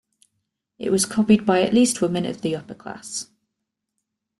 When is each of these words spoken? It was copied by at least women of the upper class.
It 0.79 0.89
was 0.89 1.05
copied 1.05 1.45
by 1.45 1.61
at 1.61 1.75
least 1.75 2.01
women 2.01 2.25
of 2.25 2.41
the 2.41 2.55
upper 2.55 2.73
class. 2.73 3.27